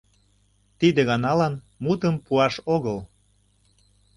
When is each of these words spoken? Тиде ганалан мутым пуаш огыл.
Тиде 0.79 1.01
ганалан 1.09 1.53
мутым 1.83 2.15
пуаш 2.25 2.55
огыл. 2.75 2.97